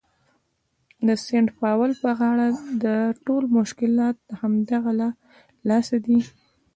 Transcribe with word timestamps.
د 1.07 1.09
سینټ 1.25 1.47
پاول 1.59 1.91
په 2.01 2.09
غاړه 2.19 2.47
ده، 2.83 2.97
ټول 3.25 3.43
مشکلات 3.59 4.15
د 4.21 4.29
همدغه 4.41 4.91
له 5.01 5.07
لاسه 5.69 5.95
دي. 6.05 6.19